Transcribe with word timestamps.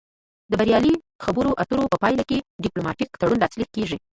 د 0.49 0.53
بریالۍ 0.59 0.93
خبرو 1.25 1.57
اترو 1.61 1.83
په 1.91 1.97
پایله 2.03 2.23
کې 2.29 2.37
ډیپلوماتیک 2.63 3.09
تړون 3.21 3.37
لاسلیک 3.41 3.69
کیږي 3.75 3.97